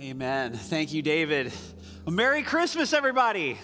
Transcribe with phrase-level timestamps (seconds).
[0.00, 0.52] Amen.
[0.52, 1.52] Thank you, David.
[2.04, 3.58] Well, Merry Christmas, everybody.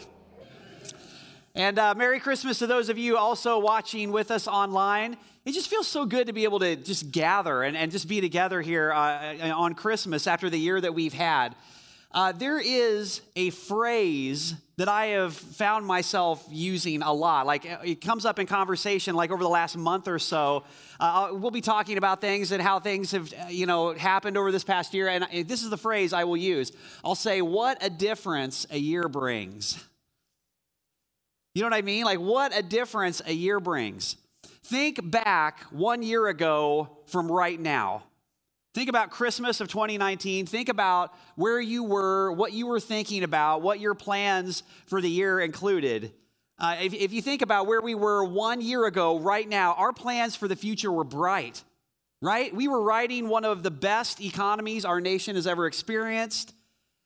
[1.54, 5.16] And uh, Merry Christmas to those of you also watching with us online.
[5.44, 8.20] It just feels so good to be able to just gather and, and just be
[8.20, 11.54] together here uh, on Christmas after the year that we've had.
[12.14, 17.44] Uh, there is a phrase that I have found myself using a lot.
[17.44, 20.62] Like it comes up in conversation, like over the last month or so.
[21.00, 24.62] Uh, we'll be talking about things and how things have, you know, happened over this
[24.62, 25.08] past year.
[25.08, 26.70] And this is the phrase I will use.
[27.04, 29.84] I'll say, "What a difference a year brings."
[31.54, 32.04] You know what I mean?
[32.04, 34.16] Like what a difference a year brings.
[34.64, 38.04] Think back one year ago from right now.
[38.74, 40.46] Think about Christmas of 2019.
[40.46, 45.08] Think about where you were, what you were thinking about, what your plans for the
[45.08, 46.12] year included.
[46.58, 49.92] Uh, if, if you think about where we were one year ago, right now, our
[49.92, 51.62] plans for the future were bright,
[52.20, 52.52] right?
[52.52, 56.52] We were riding one of the best economies our nation has ever experienced.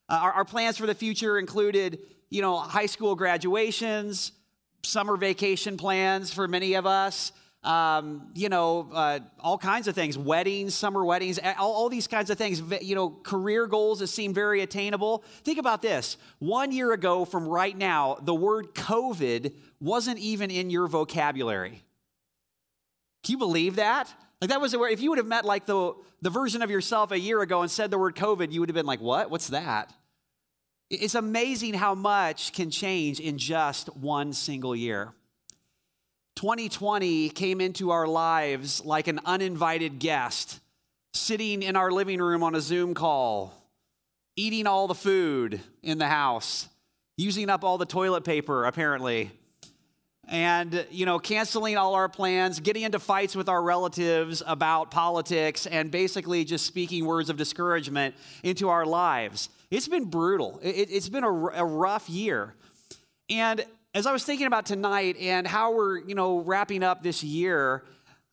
[0.08, 1.98] Uh, our, our plans for the future included,
[2.30, 4.32] you know, high school graduations,
[4.82, 7.32] summer vacation plans for many of us
[7.64, 12.30] um, you know, uh, all kinds of things, weddings, summer weddings, all, all, these kinds
[12.30, 15.24] of things, you know, career goals that seem very attainable.
[15.42, 16.16] Think about this.
[16.38, 21.82] One year ago from right now, the word COVID wasn't even in your vocabulary.
[23.24, 24.12] Can you believe that?
[24.40, 27.10] Like that was where if you would have met like the, the version of yourself
[27.10, 29.30] a year ago and said the word COVID, you would have been like, what?
[29.30, 29.92] What's that?
[30.90, 35.12] It's amazing how much can change in just one single year.
[36.38, 40.60] 2020 came into our lives like an uninvited guest,
[41.12, 43.52] sitting in our living room on a Zoom call,
[44.36, 46.68] eating all the food in the house,
[47.16, 49.32] using up all the toilet paper, apparently,
[50.28, 55.66] and, you know, canceling all our plans, getting into fights with our relatives about politics,
[55.66, 58.14] and basically just speaking words of discouragement
[58.44, 59.48] into our lives.
[59.72, 60.60] It's been brutal.
[60.62, 62.54] It, has been a, a rough year.
[63.28, 67.24] And as I was thinking about tonight and how we're, you know, wrapping up this
[67.24, 67.84] year,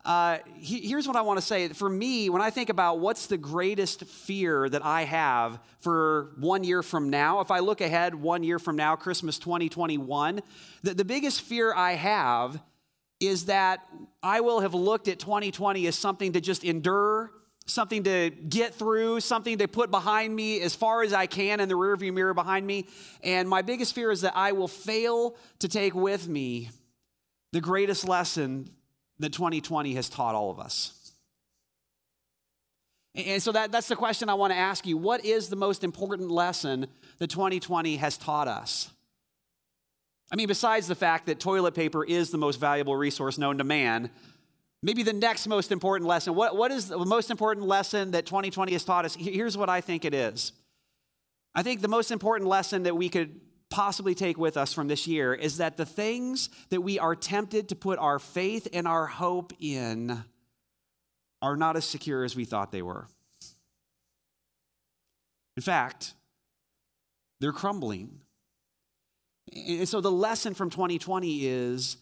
[0.03, 1.69] uh, he, here's what I want to say.
[1.69, 6.63] For me, when I think about what's the greatest fear that I have for one
[6.63, 10.41] year from now, if I look ahead one year from now, Christmas 2021,
[10.84, 12.62] the, the biggest fear I have
[13.19, 13.80] is that
[14.22, 17.31] I will have looked at 2020 as something to just endure
[17.66, 21.68] something to get through, something to put behind me as far as I can in
[21.68, 22.88] the rearview mirror behind me.
[23.24, 26.70] And my biggest fear is that I will fail to take with me
[27.52, 28.70] the greatest lesson
[29.20, 30.92] that 2020 has taught all of us.
[33.16, 34.98] And so that, that's the question I want to ask you.
[34.98, 36.88] What is the most important lesson
[37.20, 38.90] that 2020 has taught us?
[40.31, 43.64] I mean, besides the fact that toilet paper is the most valuable resource known to
[43.64, 44.09] man,
[44.85, 46.35] Maybe the next most important lesson.
[46.35, 49.16] What, what is the most important lesson that 2020 has taught us?
[49.16, 50.51] Here's what I think it is.
[51.56, 53.41] I think the most important lesson that we could
[53.72, 57.69] possibly take with us from this year is that the things that we are tempted
[57.69, 60.24] to put our faith and our hope in
[61.41, 63.07] are not as secure as we thought they were.
[65.57, 66.13] In fact,
[67.40, 68.19] they're crumbling.
[69.51, 71.97] And so the lesson from 2020 is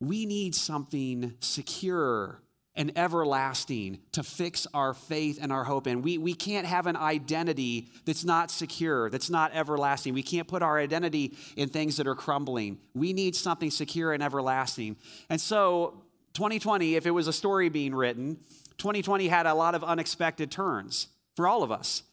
[0.00, 2.40] we need something secure
[2.74, 6.02] and everlasting to fix our faith and our hope in.
[6.02, 10.14] We, we can't have an identity that's not secure, that's not everlasting.
[10.14, 12.78] We can't put our identity in things that are crumbling.
[12.94, 14.96] We need something secure and everlasting.
[15.28, 16.02] And so,
[16.34, 18.36] 2020, if it was a story being written,
[18.78, 22.04] 2020 had a lot of unexpected turns for all of us.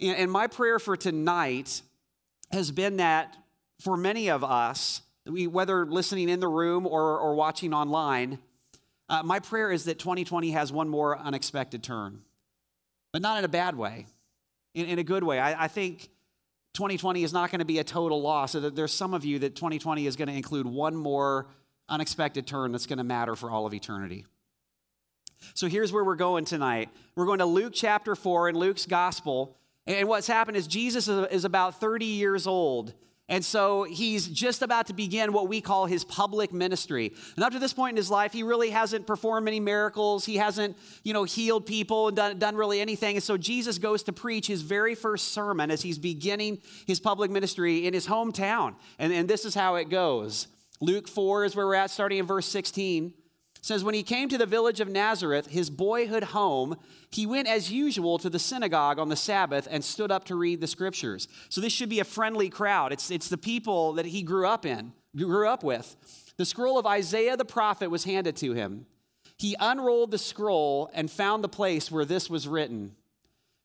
[0.00, 1.82] And, and my prayer for tonight
[2.50, 3.36] has been that
[3.80, 8.38] for many of us, we, whether listening in the room or, or watching online,
[9.08, 12.22] uh, my prayer is that 2020 has one more unexpected turn,
[13.12, 14.06] but not in a bad way,
[14.74, 15.38] in, in a good way.
[15.38, 16.08] I, I think
[16.74, 18.52] 2020 is not going to be a total loss.
[18.52, 21.46] So there's some of you that 2020 is going to include one more
[21.88, 24.24] unexpected turn that's going to matter for all of eternity.
[25.54, 26.88] So here's where we're going tonight.
[27.14, 29.56] We're going to Luke chapter 4 in Luke's gospel.
[29.86, 32.94] And what's happened is Jesus is about 30 years old
[33.28, 37.12] and so he's just about to begin what we call his public ministry.
[37.36, 40.24] And up to this point in his life, he really hasn't performed many miracles.
[40.24, 43.16] He hasn't, you know, healed people and done, done really anything.
[43.16, 47.30] And so Jesus goes to preach his very first sermon as he's beginning his public
[47.30, 48.74] ministry in his hometown.
[48.98, 50.48] And, and this is how it goes.
[50.80, 53.14] Luke 4 is where we're at, starting in verse 16
[53.62, 56.76] says, When he came to the village of Nazareth, his boyhood home,
[57.10, 60.60] he went as usual to the synagogue on the Sabbath and stood up to read
[60.60, 61.28] the scriptures.
[61.48, 62.92] So this should be a friendly crowd.
[62.92, 65.96] It's, it's the people that he grew up in, grew up with.
[66.36, 68.86] The scroll of Isaiah the prophet was handed to him.
[69.38, 72.96] He unrolled the scroll and found the place where this was written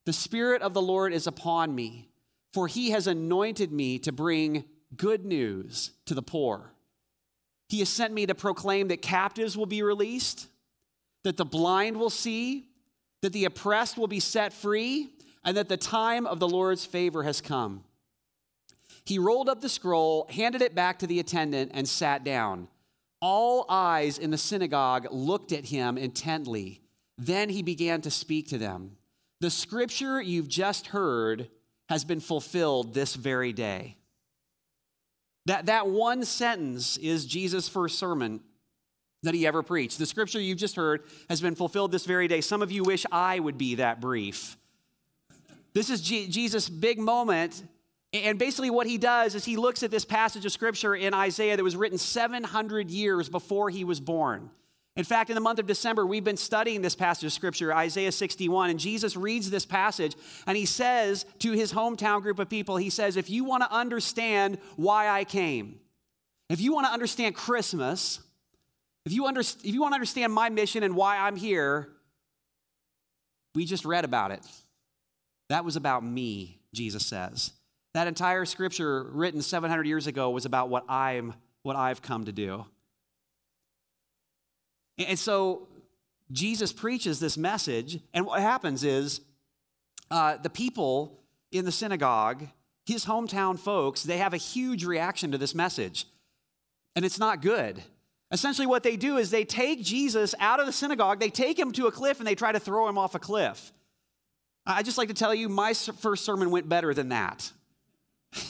[0.05, 2.09] The Spirit of the Lord is upon me,
[2.53, 4.65] for he has anointed me to bring
[4.95, 6.71] good news to the poor.
[7.69, 10.47] He has sent me to proclaim that captives will be released,
[11.23, 12.69] that the blind will see,
[13.21, 15.09] that the oppressed will be set free,
[15.43, 17.83] and that the time of the Lord's favor has come.
[19.05, 22.67] He rolled up the scroll, handed it back to the attendant, and sat down.
[23.21, 26.81] All eyes in the synagogue looked at him intently.
[27.17, 28.97] Then he began to speak to them.
[29.39, 31.49] The scripture you've just heard
[31.89, 33.97] has been fulfilled this very day.
[35.47, 38.41] That, that one sentence is Jesus' first sermon
[39.23, 39.97] that he ever preached.
[39.97, 42.41] The scripture you've just heard has been fulfilled this very day.
[42.41, 44.57] Some of you wish I would be that brief.
[45.73, 47.63] This is G- Jesus' big moment.
[48.11, 51.55] And basically, what he does is he looks at this passage of scripture in Isaiah
[51.55, 54.49] that was written 700 years before he was born.
[54.97, 58.11] In fact, in the month of December, we've been studying this passage of scripture, Isaiah
[58.11, 60.15] 61, and Jesus reads this passage
[60.47, 63.71] and he says to his hometown group of people, He says, If you want to
[63.71, 65.79] understand why I came,
[66.49, 68.19] if you want to understand Christmas,
[69.05, 71.89] if you, under, if you want to understand my mission and why I'm here,
[73.53, 74.41] we just read about it.
[75.49, 77.51] That was about me, Jesus says.
[77.93, 82.31] That entire scripture written 700 years ago was about what I'm what I've come to
[82.31, 82.65] do.
[84.97, 85.67] And so
[86.31, 89.21] Jesus preaches this message, and what happens is
[90.11, 91.19] uh, the people
[91.51, 92.47] in the synagogue,
[92.85, 96.07] his hometown folks, they have a huge reaction to this message,
[96.95, 97.83] and it's not good.
[98.31, 101.71] Essentially, what they do is they take Jesus out of the synagogue, they take him
[101.73, 103.71] to a cliff, and they try to throw him off a cliff.
[104.65, 107.49] I just like to tell you, my first sermon went better than that.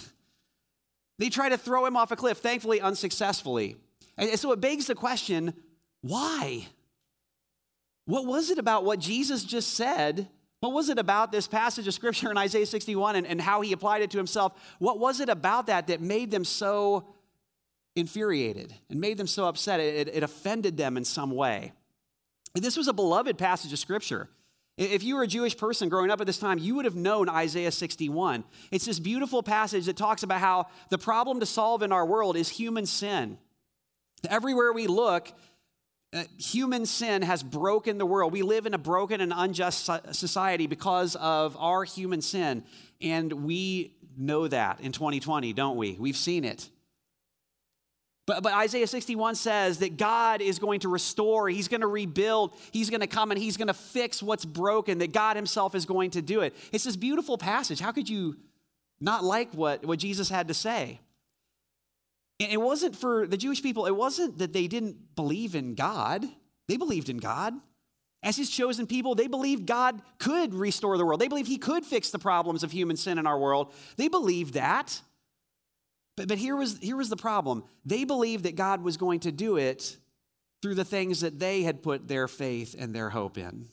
[1.19, 3.75] they try to throw him off a cliff, thankfully, unsuccessfully.
[4.17, 5.53] And so it begs the question
[6.01, 6.67] why?
[8.05, 10.27] What was it about what Jesus just said?
[10.59, 13.73] What was it about this passage of scripture in Isaiah 61 and, and how he
[13.73, 14.53] applied it to himself?
[14.79, 17.05] What was it about that that made them so
[17.95, 19.79] infuriated and made them so upset?
[19.79, 21.73] It, it, offended them in some way.
[22.55, 24.29] This was a beloved passage of scripture.
[24.77, 27.29] If you were a Jewish person growing up at this time, you would have known
[27.29, 28.43] Isaiah 61.
[28.71, 32.37] It's this beautiful passage that talks about how the problem to solve in our world
[32.37, 33.37] is human sin.
[34.29, 35.31] Everywhere we look,
[36.13, 38.31] uh, human sin has broken the world.
[38.31, 42.63] We live in a broken and unjust society because of our human sin.
[43.01, 45.97] And we know that in 2020, don't we?
[45.99, 46.69] We've seen it.
[48.25, 52.53] But, but Isaiah 61 says that God is going to restore, He's going to rebuild,
[52.71, 55.85] He's going to come and He's going to fix what's broken, that God Himself is
[55.85, 56.55] going to do it.
[56.71, 57.79] It's this beautiful passage.
[57.79, 58.35] How could you
[58.99, 60.99] not like what, what Jesus had to say?
[62.39, 66.25] It wasn't for the Jewish people, it wasn't that they didn't believe in God.
[66.67, 67.53] They believed in God.
[68.23, 71.21] As his chosen people, they believed God could restore the world.
[71.21, 73.73] They believed he could fix the problems of human sin in our world.
[73.95, 75.01] They believed that.
[76.17, 79.31] But, but here, was, here was the problem they believed that God was going to
[79.31, 79.97] do it
[80.61, 83.69] through the things that they had put their faith and their hope in.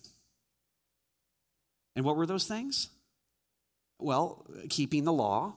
[1.97, 2.91] And what were those things?
[3.99, 5.55] Well, keeping the law,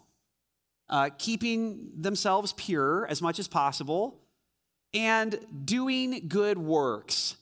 [0.89, 4.19] uh, keeping themselves pure as much as possible,
[4.93, 7.35] and doing good works.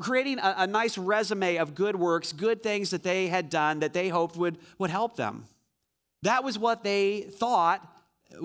[0.00, 3.92] Creating a, a nice resume of good works, good things that they had done that
[3.92, 5.44] they hoped would, would help them.
[6.22, 7.86] That was what they thought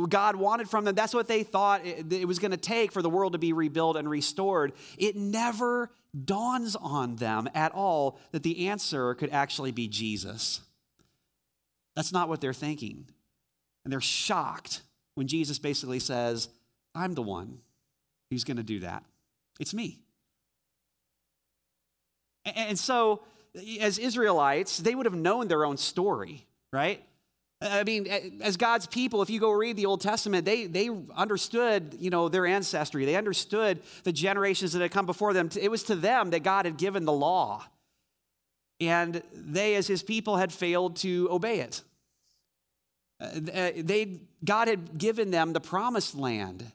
[0.09, 0.95] God wanted from them.
[0.95, 3.53] That's what they thought it, it was going to take for the world to be
[3.53, 4.73] rebuilt and restored.
[4.97, 5.91] It never
[6.23, 10.61] dawns on them at all that the answer could actually be Jesus.
[11.95, 13.07] That's not what they're thinking.
[13.85, 14.81] And they're shocked
[15.13, 16.49] when Jesus basically says,
[16.93, 17.59] I'm the one
[18.29, 19.03] who's going to do that.
[19.59, 19.99] It's me.
[22.43, 23.21] And so,
[23.79, 27.01] as Israelites, they would have known their own story, right?
[27.61, 28.07] I mean,
[28.41, 32.27] as God's people, if you go read the Old Testament, they, they understood, you know,
[32.27, 33.05] their ancestry.
[33.05, 35.49] They understood the generations that had come before them.
[35.59, 37.63] It was to them that God had given the law.
[38.81, 41.81] And they, as his people, had failed to obey it.
[43.25, 46.71] Uh, uh, they, God had given them the promised land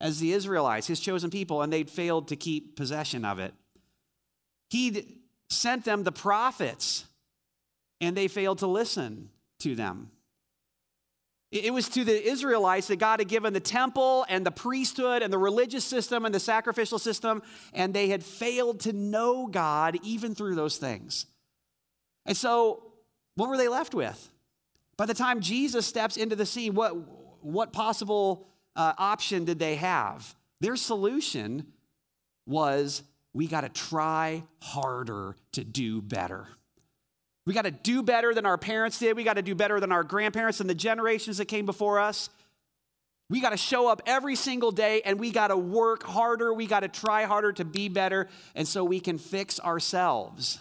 [0.00, 3.54] as the Israelites, his chosen people, and they'd failed to keep possession of it.
[4.70, 5.06] He'd
[5.48, 7.04] sent them the prophets,
[8.00, 10.10] and they failed to listen to them.
[11.50, 15.32] It was to the Israelites that God had given the temple and the priesthood and
[15.32, 20.34] the religious system and the sacrificial system, and they had failed to know God even
[20.34, 21.26] through those things.
[22.26, 22.82] And so,
[23.36, 24.30] what were they left with?
[24.96, 26.96] By the time Jesus steps into the scene, what,
[27.40, 28.46] what possible
[28.76, 30.34] uh, option did they have?
[30.60, 31.66] Their solution
[32.46, 36.46] was we got to try harder to do better.
[37.46, 39.16] We got to do better than our parents did.
[39.16, 42.30] We got to do better than our grandparents and the generations that came before us.
[43.28, 46.54] We got to show up every single day and we got to work harder.
[46.54, 50.58] We got to try harder to be better and so we can fix ourselves.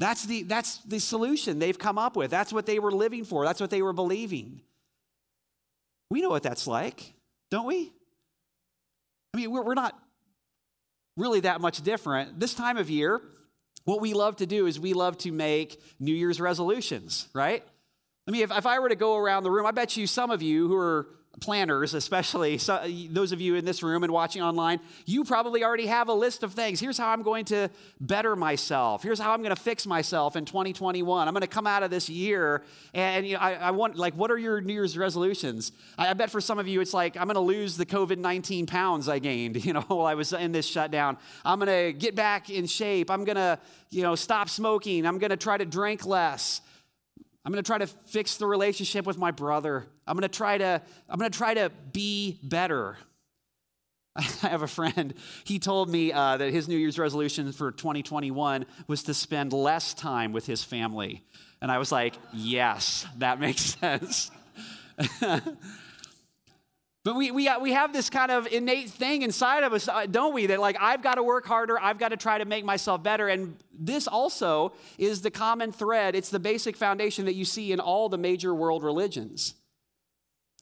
[0.00, 2.30] That's the, that's the solution they've come up with.
[2.30, 3.44] That's what they were living for.
[3.44, 4.60] That's what they were believing.
[6.10, 7.14] We know what that's like,
[7.50, 7.92] don't we?
[9.32, 9.98] I mean, we're, we're not
[11.16, 12.40] really that much different.
[12.40, 13.20] This time of year,
[13.84, 17.62] what we love to do is we love to make New Year's resolutions, right?
[18.26, 20.30] I mean, if, if I were to go around the room, I bet you some
[20.30, 21.06] of you who are
[21.40, 25.86] planners, especially so, those of you in this room and watching online, you probably already
[25.86, 26.80] have a list of things.
[26.80, 29.02] Here's how I'm going to better myself.
[29.02, 31.26] Here's how I'm going to fix myself in 2021.
[31.26, 32.62] I'm going to come out of this year
[32.92, 35.72] and you know, I, I, want, like, what are your New Year's resolutions?
[35.98, 38.18] I, I bet for some of you, it's like, I'm going to lose the COVID
[38.18, 41.16] 19 pounds I gained, you know, while I was in this shutdown.
[41.44, 43.10] I'm going to get back in shape.
[43.10, 43.58] I'm going to,
[43.90, 45.06] you know, stop smoking.
[45.06, 46.60] I'm going to try to drink less.
[47.44, 49.86] I'm going to try to fix the relationship with my brother.
[50.06, 52.96] I'm going to try to I'm going to try to be better.
[54.16, 55.12] I have a friend.
[55.44, 59.92] He told me uh, that his New Year's resolution for 2021 was to spend less
[59.92, 61.24] time with his family,
[61.60, 64.30] and I was like, "Yes, that makes sense."
[67.04, 70.32] But we, we, we have this kind of innate thing inside of us, uh, don't
[70.32, 70.46] we?
[70.46, 73.28] That like, I've got to work harder, I've got to try to make myself better.
[73.28, 77.78] And this also is the common thread, it's the basic foundation that you see in
[77.80, 79.54] all the major world religions.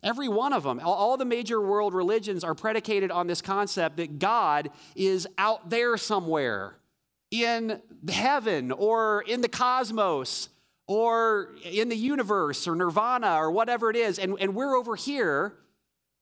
[0.03, 4.19] Every one of them, all the major world religions are predicated on this concept that
[4.19, 6.75] God is out there somewhere
[7.31, 10.49] in heaven or in the cosmos
[10.89, 14.19] or in the universe or nirvana or whatever it is.
[14.19, 15.55] And, and we're over here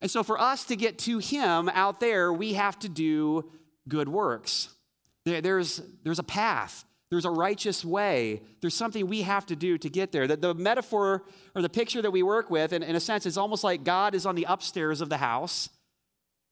[0.01, 3.51] and so, for us to get to Him out there, we have to do
[3.87, 4.69] good works.
[5.25, 9.89] there's, there's a path, there's a righteous way, there's something we have to do to
[9.89, 10.27] get there.
[10.27, 11.23] The, the metaphor
[11.55, 14.15] or the picture that we work with, in, in a sense, is almost like God
[14.15, 15.69] is on the upstairs of the house,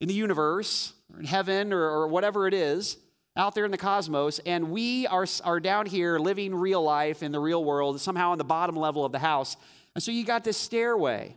[0.00, 2.98] in the universe, or in heaven, or, or whatever it is,
[3.36, 7.32] out there in the cosmos, and we are, are down here living real life in
[7.32, 9.56] the real world, somehow on the bottom level of the house.
[9.94, 11.36] And so you got this stairway.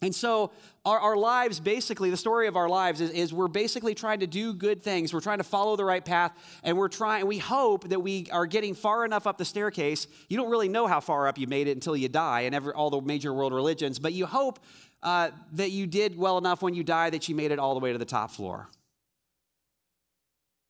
[0.00, 0.52] And so,
[0.84, 4.28] our, our lives basically, the story of our lives is, is, we're basically trying to
[4.28, 5.12] do good things.
[5.12, 8.46] We're trying to follow the right path, and we're trying, we hope that we are
[8.46, 10.06] getting far enough up the staircase.
[10.28, 12.72] You don't really know how far up you made it until you die in every,
[12.72, 14.60] all the major world religions, but you hope
[15.02, 17.80] uh, that you did well enough when you die that you made it all the
[17.80, 18.68] way to the top floor.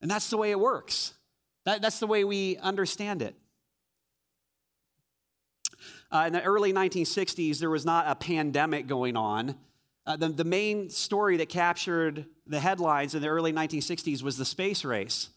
[0.00, 1.12] And that's the way it works.
[1.64, 3.34] That, that's the way we understand it.
[6.10, 9.54] Uh, in the early 1960s, there was not a pandemic going on.
[10.06, 14.44] Uh, the, the main story that captured the headlines in the early 1960s was the
[14.44, 15.28] space race.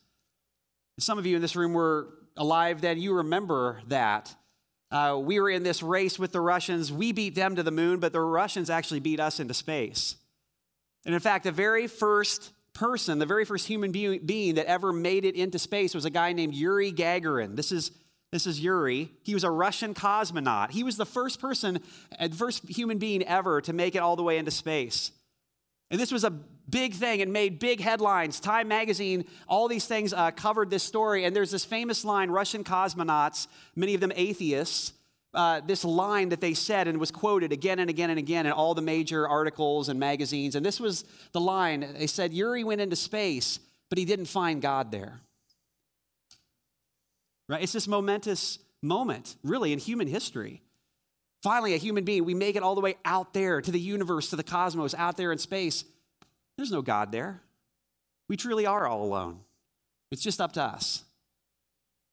[0.97, 2.97] Some of you in this room were alive then.
[2.97, 4.33] You remember that.
[4.89, 6.91] Uh, we were in this race with the Russians.
[6.91, 10.15] We beat them to the moon, but the Russians actually beat us into space.
[11.05, 15.25] And in fact, the very first person, the very first human being that ever made
[15.25, 17.55] it into space was a guy named Yuri Gagarin.
[17.55, 17.91] This is
[18.31, 19.11] this is Yuri.
[19.23, 20.71] He was a Russian cosmonaut.
[20.71, 21.79] He was the first person,
[22.19, 25.11] the first human being ever to make it all the way into space.
[25.89, 28.39] And this was a big thing and made big headlines.
[28.39, 31.25] Time magazine, all these things uh, covered this story.
[31.25, 34.93] And there's this famous line Russian cosmonauts, many of them atheists,
[35.33, 38.53] uh, this line that they said and was quoted again and again and again in
[38.53, 40.55] all the major articles and magazines.
[40.55, 43.59] And this was the line they said Yuri went into space,
[43.89, 45.19] but he didn't find God there
[47.51, 47.61] right?
[47.61, 50.61] It's this momentous moment, really, in human history.
[51.43, 54.29] Finally, a human being, we make it all the way out there to the universe,
[54.29, 55.83] to the cosmos, out there in space.
[56.57, 57.41] There's no God there.
[58.29, 59.39] We truly are all alone.
[60.11, 61.03] It's just up to us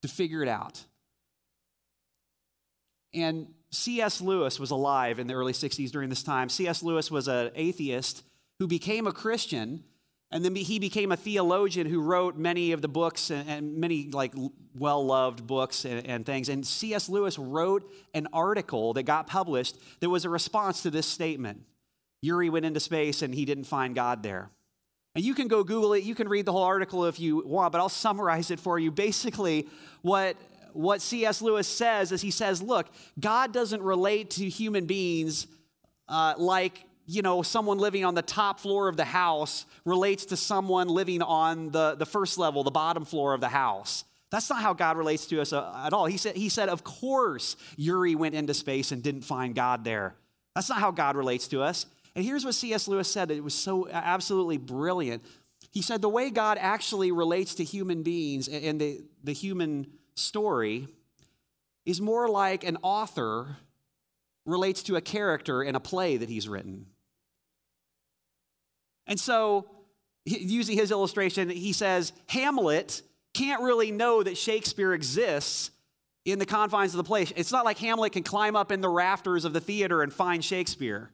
[0.02, 0.82] to figure it out.
[3.14, 4.20] And C.S.
[4.20, 6.48] Lewis was alive in the early 60s during this time.
[6.48, 6.82] C.S.
[6.82, 8.24] Lewis was an atheist
[8.58, 9.84] who became a Christian
[10.30, 14.10] and then he became a theologian who wrote many of the books and, and many
[14.10, 14.34] like
[14.76, 16.50] well-loved books and, and things.
[16.50, 17.08] And C.S.
[17.08, 21.62] Lewis wrote an article that got published that was a response to this statement.
[22.20, 24.50] Yuri went into space and he didn't find God there.
[25.14, 27.72] And you can go Google it, you can read the whole article if you want,
[27.72, 28.90] but I'll summarize it for you.
[28.90, 29.66] Basically,
[30.02, 30.36] what
[30.74, 31.40] what C.S.
[31.40, 35.46] Lewis says is he says, look, God doesn't relate to human beings
[36.08, 40.36] uh, like you know, someone living on the top floor of the house relates to
[40.36, 44.04] someone living on the, the first level, the bottom floor of the house.
[44.30, 46.04] That's not how God relates to us uh, at all.
[46.04, 50.16] He said, he said, Of course, Yuri went into space and didn't find God there.
[50.54, 51.86] That's not how God relates to us.
[52.14, 52.86] And here's what C.S.
[52.86, 53.30] Lewis said.
[53.30, 55.24] It was so absolutely brilliant.
[55.72, 60.88] He said, The way God actually relates to human beings and the, the human story
[61.86, 63.56] is more like an author
[64.44, 66.84] relates to a character in a play that he's written.
[69.08, 69.66] And so,
[70.24, 73.02] using his illustration, he says Hamlet
[73.34, 75.70] can't really know that Shakespeare exists
[76.24, 77.32] in the confines of the place.
[77.34, 80.44] It's not like Hamlet can climb up in the rafters of the theater and find
[80.44, 81.10] Shakespeare.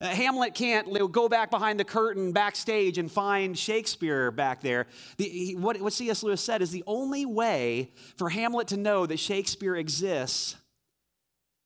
[0.00, 4.86] Uh, Hamlet can't go back behind the curtain backstage and find Shakespeare back there.
[5.16, 6.22] The, he, what, what C.S.
[6.22, 10.56] Lewis said is the only way for Hamlet to know that Shakespeare exists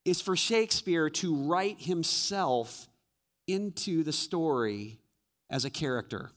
[0.05, 2.89] is for Shakespeare to write himself
[3.47, 5.02] into the story
[5.53, 6.33] as a character.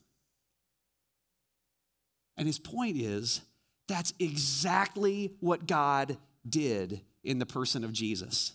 [2.37, 3.41] And his point is
[3.87, 6.17] that's exactly what God
[6.47, 8.51] did in the person of Jesus.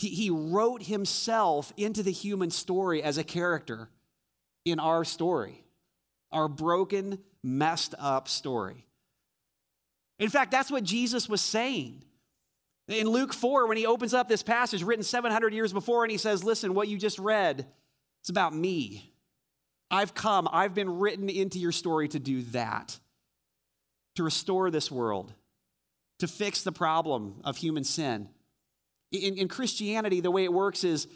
[0.00, 3.88] He, he wrote himself into the human story as a character
[4.64, 5.64] in our story,
[6.32, 8.86] our broken, messed up story.
[10.18, 12.02] In fact, that's what Jesus was saying.
[12.88, 16.18] In Luke 4, when he opens up this passage written 700 years before, and he
[16.18, 17.66] says, Listen, what you just read,
[18.22, 19.12] it's about me.
[19.90, 22.98] I've come, I've been written into your story to do that,
[24.16, 25.32] to restore this world,
[26.20, 28.28] to fix the problem of human sin.
[29.10, 31.08] In, in Christianity, the way it works is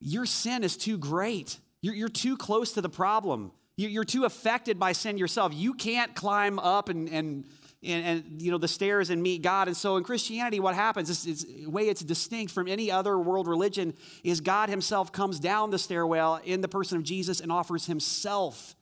[0.00, 3.52] your sin is too great, you're, you're too close to the problem.
[3.76, 5.54] You're too affected by sin yourself.
[5.54, 7.46] You can't climb up and, and
[7.82, 9.66] and, and, you know the stairs and meet God.
[9.66, 13.48] And so in Christianity, what happens is, the way it's distinct from any other world
[13.48, 17.86] religion is God Himself comes down the stairwell in the person of Jesus and offers
[17.86, 18.76] Himself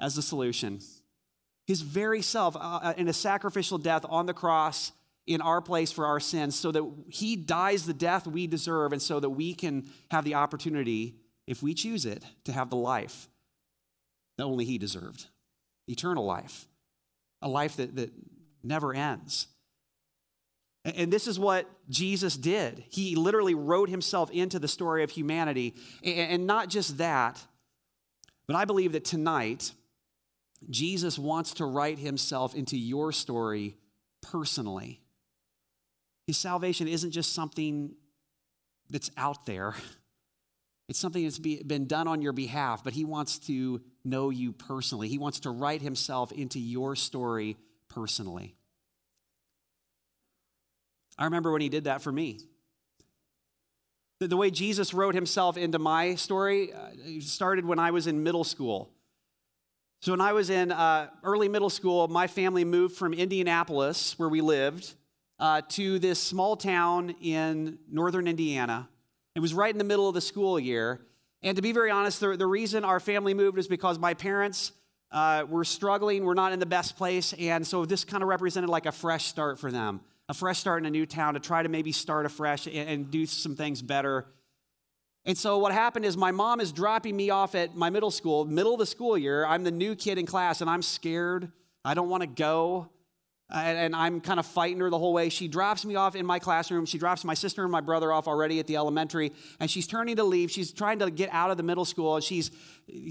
[0.00, 0.80] as the solution.
[1.66, 4.92] His very self uh, uh, in a sacrificial death on the cross
[5.26, 9.00] in our place for our sins, so that He dies the death we deserve, and
[9.00, 13.28] so that we can have the opportunity, if we choose it, to have the life
[14.36, 15.26] that only He deserved
[15.88, 16.68] eternal life,
[17.42, 18.10] a life that, that
[18.64, 19.46] never ends.
[20.84, 22.84] And this is what Jesus did.
[22.90, 25.74] He literally wrote himself into the story of humanity.
[26.04, 27.42] And not just that,
[28.46, 29.72] but I believe that tonight,
[30.68, 33.76] Jesus wants to write himself into your story
[34.20, 35.00] personally.
[36.26, 37.94] His salvation isn't just something
[38.90, 39.74] that's out there,
[40.88, 45.08] it's something that's been done on your behalf, but he wants to know you personally.
[45.08, 47.56] He wants to write himself into your story
[47.88, 48.54] personally.
[51.18, 52.40] I remember when he did that for me.
[54.20, 58.22] The, the way Jesus wrote himself into my story uh, started when I was in
[58.22, 58.90] middle school.
[60.02, 64.28] So, when I was in uh, early middle school, my family moved from Indianapolis, where
[64.28, 64.94] we lived,
[65.38, 68.88] uh, to this small town in northern Indiana.
[69.34, 71.00] It was right in the middle of the school year.
[71.42, 74.72] And to be very honest, the, the reason our family moved is because my parents
[75.10, 78.68] uh, were struggling, we're not in the best place, and so this kind of represented
[78.68, 81.62] like a fresh start for them, a fresh start in a new town to try
[81.62, 84.26] to maybe start afresh and, and do some things better.
[85.26, 88.44] And so what happened is my mom is dropping me off at my middle school,
[88.44, 89.46] middle of the school year.
[89.46, 91.50] I'm the new kid in class, and I'm scared.
[91.84, 92.90] I don't want to go
[93.50, 95.28] Uh, and I'm kind of fighting her the whole way.
[95.28, 96.86] She drops me off in my classroom.
[96.86, 100.16] She drops my sister and my brother off already at the elementary, and she's turning
[100.16, 100.50] to leave.
[100.50, 102.50] She's trying to get out of the middle school, and she's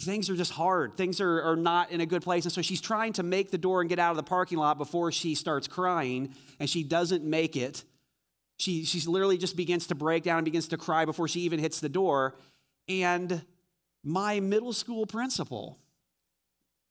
[0.02, 0.98] things are just hard.
[0.98, 3.60] Things are, are not in a good place, and so she's trying to make the
[3.60, 7.24] door and get out of the parking lot before she starts crying, and she doesn't
[7.24, 7.84] make it.
[8.58, 11.60] She she literally just begins to break down and begins to cry before she even
[11.60, 12.36] hits the door,
[12.88, 13.43] and
[14.04, 15.78] my middle school principal,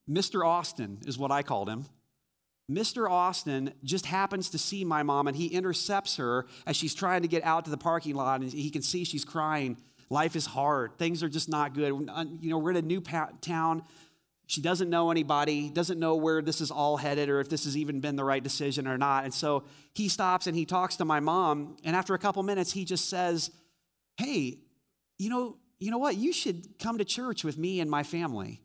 [0.08, 0.46] Mr.
[0.46, 1.86] Austin, is what I called him
[2.76, 3.10] Mr.
[3.10, 7.28] Austin just happens to see my mom and he intercepts her as she's trying to
[7.28, 9.76] get out to the parking lot and he can see she's crying.
[10.10, 10.98] Life is hard.
[10.98, 11.88] Things are just not good.
[12.40, 13.82] You know, we're in a new town.
[14.46, 17.76] She doesn't know anybody, doesn't know where this is all headed or if this has
[17.76, 19.24] even been the right decision or not.
[19.24, 21.76] And so he stops and he talks to my mom.
[21.84, 23.50] And after a couple minutes, he just says,
[24.18, 24.58] Hey,
[25.18, 26.16] you know, you know what?
[26.16, 28.60] You should come to church with me and my family.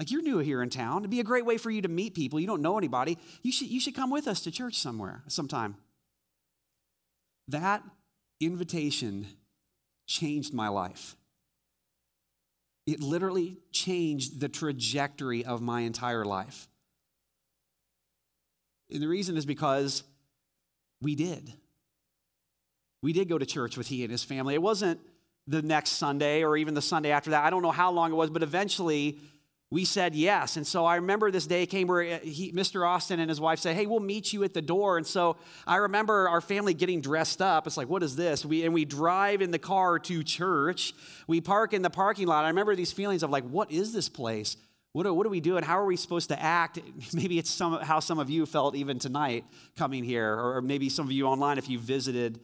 [0.00, 1.02] Like you're new here in town.
[1.02, 2.40] It'd be a great way for you to meet people.
[2.40, 3.18] You don't know anybody.
[3.42, 5.76] You should, you should come with us to church somewhere, sometime.
[7.48, 7.82] That
[8.40, 9.26] invitation
[10.06, 11.16] changed my life.
[12.86, 16.66] It literally changed the trajectory of my entire life.
[18.90, 20.02] And the reason is because
[21.02, 21.52] we did.
[23.02, 24.54] We did go to church with he and his family.
[24.54, 24.98] It wasn't
[25.46, 27.44] the next Sunday or even the Sunday after that.
[27.44, 29.18] I don't know how long it was, but eventually
[29.72, 30.56] we said yes.
[30.56, 32.86] And so I remember this day came where uh, he, Mr.
[32.86, 34.96] Austin and his wife said, Hey, we'll meet you at the door.
[34.96, 37.68] And so I remember our family getting dressed up.
[37.68, 38.44] It's like, What is this?
[38.44, 40.92] We, and we drive in the car to church.
[41.28, 42.44] We park in the parking lot.
[42.44, 44.56] I remember these feelings of like, What is this place?
[44.92, 46.80] What do, what do we do and how are we supposed to act?
[47.14, 49.44] Maybe it's some, how some of you felt even tonight
[49.76, 52.40] coming here, or maybe some of you online if you visited.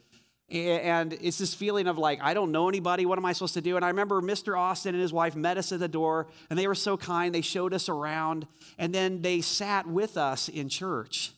[0.48, 3.04] And it's this feeling of like, I don't know anybody.
[3.04, 3.74] What am I supposed to do?
[3.74, 4.56] And I remember Mr.
[4.56, 7.35] Austin and his wife met us at the door, and they were so kind.
[7.35, 8.46] They showed us around,
[8.78, 11.32] and then they sat with us in church.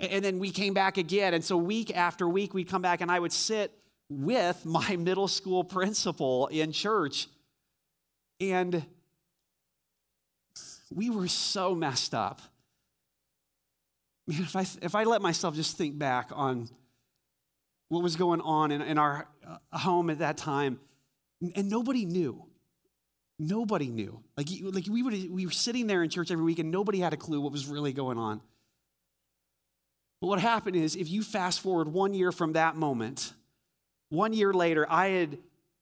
[0.00, 1.32] And then we came back again.
[1.32, 3.72] And so, week after week, we'd come back, and I would sit
[4.10, 7.28] with my middle school principal in church.
[8.40, 8.84] And
[10.92, 12.40] we were so messed up.
[14.26, 16.68] Man, if I, if I let myself just think back on
[17.88, 20.80] what was going on in, in our uh, home at that time,
[21.54, 22.44] and nobody knew.
[23.38, 24.22] Nobody knew.
[24.36, 27.12] Like, like we, would, we were sitting there in church every week and nobody had
[27.12, 28.40] a clue what was really going on.
[30.20, 33.34] But what happened is, if you fast forward one year from that moment,
[34.08, 35.38] one year later, I had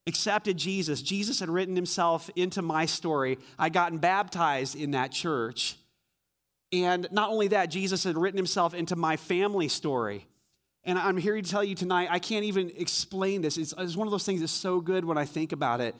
[0.06, 1.00] accepted Jesus.
[1.00, 3.38] Jesus had written himself into my story.
[3.58, 5.76] I'd gotten baptized in that church.
[6.72, 10.26] And not only that, Jesus had written himself into my family story.
[10.84, 13.56] And I'm here to tell you tonight, I can't even explain this.
[13.56, 15.94] It's, it's one of those things that's so good when I think about it.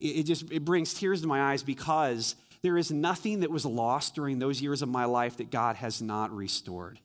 [0.00, 3.66] It, it just it brings tears to my eyes because there is nothing that was
[3.66, 6.98] lost during those years of my life that God has not restored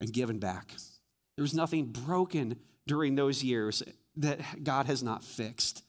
[0.00, 0.72] and given back.
[1.36, 3.82] There was nothing broken during those years
[4.16, 5.82] that God has not fixed.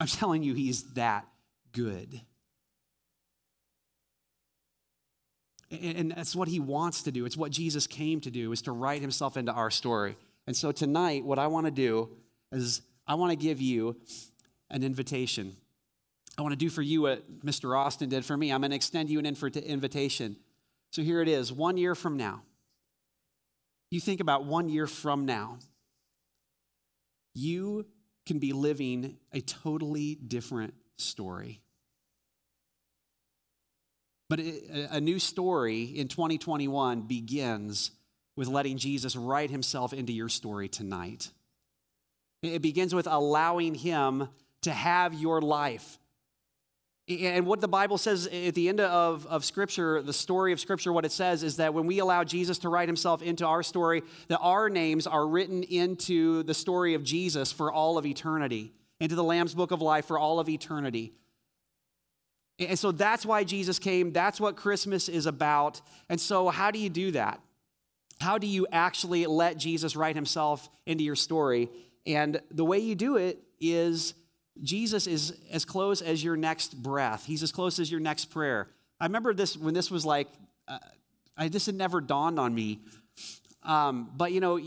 [0.00, 1.26] I'm telling you, He's that
[1.72, 2.20] good.
[5.82, 7.24] And that's what He wants to do.
[7.24, 10.16] It's what Jesus came to do, is to write Himself into our story.
[10.46, 12.10] And so tonight, what I want to do
[12.52, 13.96] is I want to give you
[14.70, 15.56] an invitation.
[16.36, 17.78] I want to do for you what Mr.
[17.78, 18.52] Austin did for me.
[18.52, 20.36] I'm going to extend you an invitation.
[20.90, 22.42] So here it is one year from now.
[23.90, 25.58] You think about one year from now
[27.34, 27.86] you
[28.26, 31.60] can be living a totally different story.
[34.28, 37.90] But a new story in 2021 begins
[38.36, 41.30] with letting Jesus write himself into your story tonight.
[42.42, 44.28] It begins with allowing him
[44.62, 45.98] to have your life.
[47.06, 50.90] And what the Bible says at the end of, of Scripture, the story of Scripture,
[50.90, 54.02] what it says is that when we allow Jesus to write himself into our story,
[54.28, 59.16] that our names are written into the story of Jesus for all of eternity, into
[59.16, 61.12] the Lamb's book of life for all of eternity.
[62.58, 64.12] And so that's why Jesus came.
[64.12, 65.80] That's what Christmas is about.
[66.08, 67.40] And so, how do you do that?
[68.20, 71.68] How do you actually let Jesus write himself into your story?
[72.06, 74.14] And the way you do it is
[74.62, 77.24] Jesus is as close as your next breath.
[77.26, 78.68] He's as close as your next prayer.
[79.00, 80.28] I remember this when this was like,
[80.68, 80.78] uh,
[81.36, 82.80] I this had never dawned on me.
[83.64, 84.60] Um, but you know,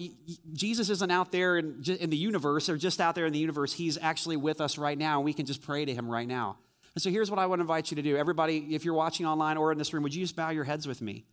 [0.53, 3.71] Jesus isn't out there in, in the universe or just out there in the universe.
[3.71, 6.57] He's actually with us right now, and we can just pray to him right now.
[6.97, 8.17] And so here's what I to invite you to do.
[8.17, 10.87] Everybody, if you're watching online or in this room, would you just bow your heads
[10.87, 11.25] with me?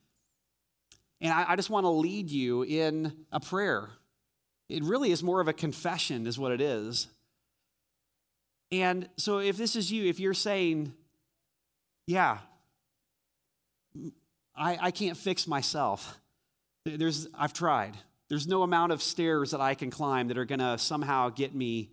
[1.22, 3.88] And I, I just want to lead you in a prayer.
[4.68, 7.06] It really is more of a confession, is what it is.
[8.72, 10.92] And so, if this is you, if you're saying,
[12.06, 12.40] yeah,
[14.54, 16.18] I, I can't fix myself,
[16.84, 17.96] there's, I've tried.
[18.28, 21.54] There's no amount of stairs that I can climb that are going to somehow get
[21.54, 21.88] me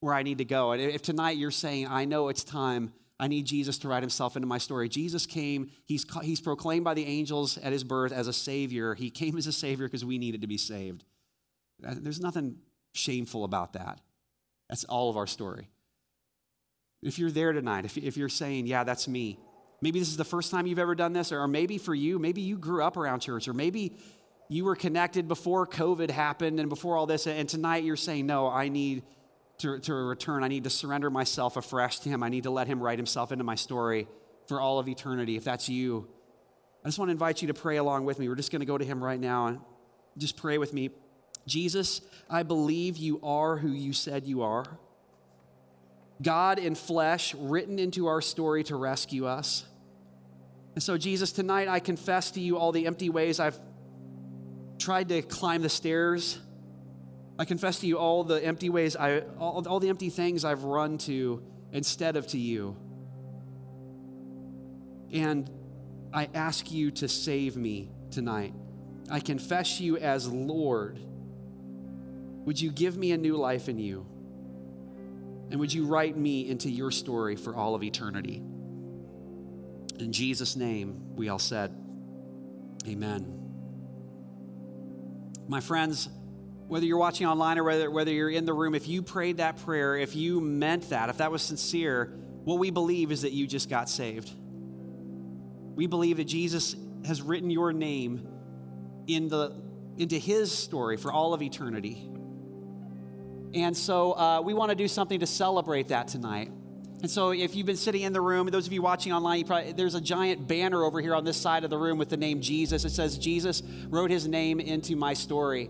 [0.00, 0.72] where I need to go.
[0.72, 4.34] And if tonight you're saying, I know it's time, I need Jesus to write himself
[4.34, 4.88] into my story.
[4.88, 8.96] Jesus came, he's, he's proclaimed by the angels at his birth as a savior.
[8.96, 11.04] He came as a savior because we needed to be saved.
[11.86, 12.56] Uh, there's nothing
[12.94, 14.00] shameful about that.
[14.68, 15.68] That's all of our story.
[17.00, 19.38] If you're there tonight, if, if you're saying, yeah, that's me,
[19.80, 22.40] maybe this is the first time you've ever done this, or maybe for you, maybe
[22.40, 23.96] you grew up around church, or maybe
[24.48, 28.48] you were connected before COVID happened and before all this, and tonight you're saying, no,
[28.48, 29.04] I need
[29.58, 30.42] to, to return.
[30.42, 32.22] I need to surrender myself afresh to Him.
[32.22, 34.06] I need to let Him write Himself into my story
[34.46, 35.36] for all of eternity.
[35.36, 36.08] If that's you,
[36.84, 38.28] I just want to invite you to pray along with me.
[38.28, 39.60] We're just going to go to Him right now and
[40.18, 40.90] just pray with me.
[41.46, 44.64] Jesus, I believe you are who you said you are.
[46.20, 49.64] God in flesh, written into our story to rescue us.
[50.74, 53.58] And so, Jesus, tonight I confess to you all the empty ways I've
[54.78, 56.38] tried to climb the stairs.
[57.38, 60.64] I confess to you all the empty ways, I, all, all the empty things I've
[60.64, 61.42] run to
[61.72, 62.76] instead of to you.
[65.12, 65.50] And
[66.12, 68.54] I ask you to save me tonight.
[69.10, 70.98] I confess you as Lord.
[72.44, 74.06] Would you give me a new life in you?
[75.50, 78.42] And would you write me into your story for all of eternity?
[79.98, 81.76] In Jesus' name, we all said,
[82.86, 83.38] Amen.
[85.46, 86.08] My friends,
[86.72, 89.58] whether you're watching online or whether, whether you're in the room, if you prayed that
[89.58, 92.06] prayer, if you meant that, if that was sincere,
[92.44, 94.32] what we believe is that you just got saved.
[95.74, 98.26] We believe that Jesus has written your name
[99.06, 99.52] in the,
[99.98, 102.08] into his story for all of eternity.
[103.52, 106.50] And so uh, we want to do something to celebrate that tonight.
[107.02, 109.72] And so, if you've been sitting in the room, those of you watching online, probably,
[109.72, 112.40] there's a giant banner over here on this side of the room with the name
[112.40, 112.84] Jesus.
[112.84, 115.68] It says, Jesus wrote his name into my story.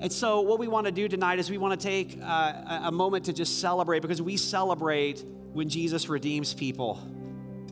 [0.00, 2.92] And so, what we want to do tonight is we want to take uh, a
[2.92, 7.00] moment to just celebrate because we celebrate when Jesus redeems people.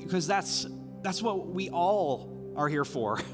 [0.01, 0.67] Because that's,
[1.03, 3.21] that's what we all are here for.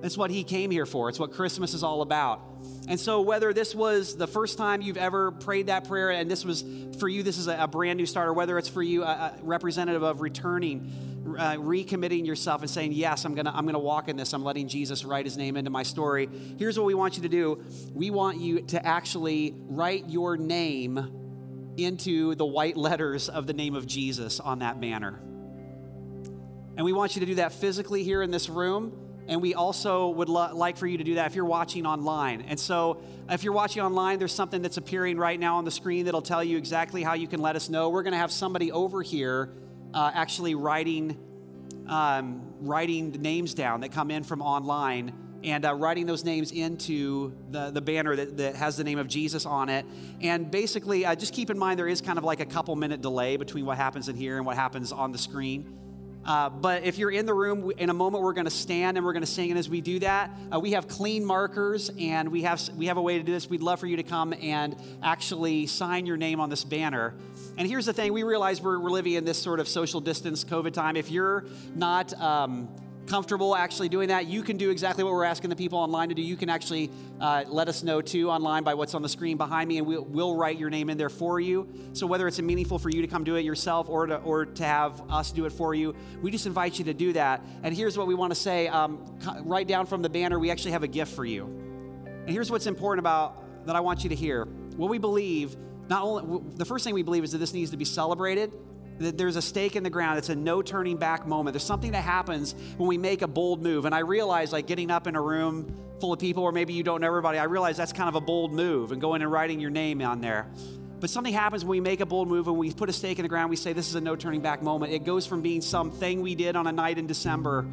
[0.00, 1.10] That's what he came here for.
[1.10, 2.40] It's what Christmas is all about.
[2.88, 6.42] And so, whether this was the first time you've ever prayed that prayer, and this
[6.42, 6.64] was
[6.98, 9.34] for you, this is a, brand new start, or whether it's for you, a, a
[9.42, 10.90] representative of returning,
[11.24, 14.32] uh, recommitting yourself and saying, Yes, I'm gonna, I'm gonna walk in this.
[14.32, 16.28] I'm letting Jesus write his name into my story.
[16.58, 17.62] Here's what we want you to do
[17.94, 23.74] we want you to actually write your name into the white letters of the name
[23.74, 25.20] of Jesus on that banner.
[26.76, 30.08] And we want you to do that physically here in this room and we also
[30.08, 32.42] would lo- like for you to do that if you're watching online.
[32.48, 36.06] And so, if you're watching online, there's something that's appearing right now on the screen
[36.06, 37.90] that'll tell you exactly how you can let us know.
[37.90, 39.52] We're going to have somebody over here
[39.94, 41.18] uh, actually writing,
[41.88, 46.52] um, writing the names down that come in from online and uh, writing those names
[46.52, 49.86] into the, the banner that, that has the name of Jesus on it.
[50.20, 53.00] And basically, uh, just keep in mind there is kind of like a couple minute
[53.00, 55.78] delay between what happens in here and what happens on the screen.
[56.30, 59.04] Uh, but if you're in the room, in a moment we're going to stand and
[59.04, 59.50] we're going to sing.
[59.50, 62.98] And as we do that, uh, we have clean markers and we have we have
[62.98, 63.50] a way to do this.
[63.50, 67.14] We'd love for you to come and actually sign your name on this banner.
[67.58, 70.44] And here's the thing: we realize we're, we're living in this sort of social distance
[70.44, 70.94] COVID time.
[70.94, 72.68] If you're not um,
[73.10, 76.14] comfortable actually doing that, you can do exactly what we're asking the people online to
[76.14, 76.22] do.
[76.22, 79.68] You can actually uh, let us know too online by what's on the screen behind
[79.68, 81.68] me, and we'll, we'll, write your name in there for you.
[81.92, 84.64] So whether it's meaningful for you to come do it yourself or to, or to
[84.64, 85.92] have us do it for you,
[86.22, 87.44] we just invite you to do that.
[87.64, 89.04] And here's what we want to say: um,
[89.42, 91.46] right down from the banner, we actually have a gift for you.
[92.06, 94.44] And here's what's important about that I want you to hear.
[94.76, 95.56] What we believe,
[95.88, 98.52] not only the first thing we believe is that this needs to be celebrated
[99.00, 100.18] there's a stake in the ground.
[100.18, 101.54] It's a no turning back moment.
[101.54, 103.86] There's something that happens when we make a bold move.
[103.86, 106.82] And I realize, like getting up in a room full of people, or maybe you
[106.82, 109.58] don't know everybody, I realize that's kind of a bold move and going and writing
[109.58, 110.46] your name on there.
[111.00, 113.22] But something happens when we make a bold move and we put a stake in
[113.22, 113.48] the ground.
[113.48, 114.92] We say this is a no turning back moment.
[114.92, 117.66] It goes from being something we did on a night in December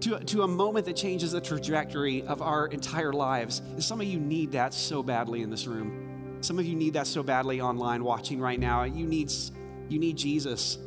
[0.00, 3.60] to, to a moment that changes the trajectory of our entire lives.
[3.60, 6.38] And some of you need that so badly in this room.
[6.40, 8.84] Some of you need that so badly online watching right now.
[8.84, 9.30] You need
[9.88, 10.78] you need Jesus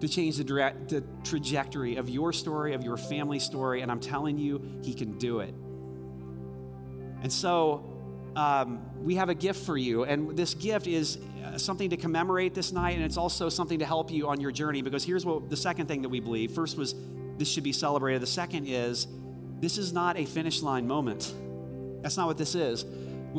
[0.00, 4.00] to change the, direct, the trajectory of your story, of your family story, and I'm
[4.00, 5.54] telling you, He can do it.
[7.22, 7.84] And so,
[8.36, 12.54] um, we have a gift for you, and this gift is uh, something to commemorate
[12.54, 14.82] this night, and it's also something to help you on your journey.
[14.82, 16.94] Because here's what the second thing that we believe: first was
[17.36, 18.22] this should be celebrated.
[18.22, 19.08] The second is
[19.60, 21.34] this is not a finish line moment.
[22.02, 22.84] That's not what this is.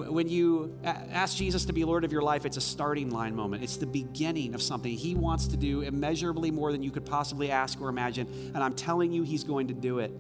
[0.08, 3.64] When you ask Jesus to be Lord of your life, it's a starting line moment.
[3.64, 4.92] It's the beginning of something.
[4.92, 8.28] He wants to do immeasurably more than you could possibly ask or imagine.
[8.54, 10.12] And I'm telling you, He's going to do it.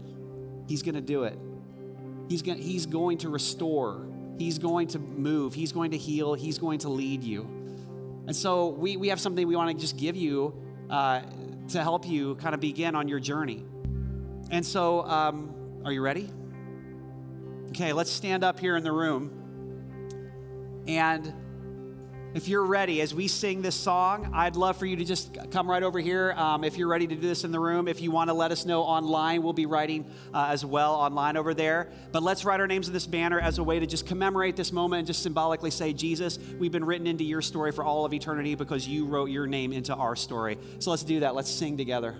[0.67, 1.37] He's going to do it.
[2.29, 4.07] He's going, he's going to restore.
[4.37, 5.55] He's going to move.
[5.55, 6.35] He's going to heal.
[6.35, 7.41] He's going to lead you.
[8.27, 10.53] And so we, we have something we want to just give you
[10.89, 11.21] uh,
[11.69, 13.65] to help you kind of begin on your journey.
[14.51, 16.29] And so, um, are you ready?
[17.69, 19.38] Okay, let's stand up here in the room.
[20.89, 21.31] And
[22.33, 25.69] if you're ready, as we sing this song, I'd love for you to just come
[25.69, 26.31] right over here.
[26.31, 28.51] Um, if you're ready to do this in the room, if you want to let
[28.51, 31.91] us know online, we'll be writing uh, as well online over there.
[32.11, 34.71] But let's write our names in this banner as a way to just commemorate this
[34.71, 38.11] moment and just symbolically say, Jesus, we've been written into your story for all of
[38.11, 40.57] eternity because you wrote your name into our story.
[40.79, 41.35] So let's do that.
[41.35, 42.15] Let's sing together.